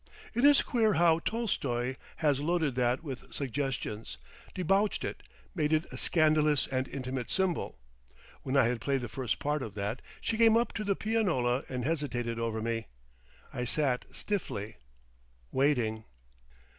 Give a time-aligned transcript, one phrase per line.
[0.33, 4.17] It is queer how Tolstoy has loaded that with suggestions,
[4.55, 5.21] debauched it,
[5.53, 7.77] made it a scandalous and intimate symbol.
[8.41, 11.61] When I had played the first part of that, she came up to the pianola
[11.69, 12.87] and hesitated over me.
[13.53, 16.05] I sat stiffly—waiting.